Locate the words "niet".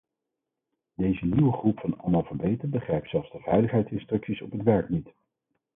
4.89-5.09